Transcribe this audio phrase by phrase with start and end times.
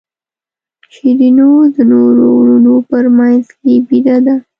[0.93, 4.35] شیرینو د نورو وروڼو په منځ کې بېده ده.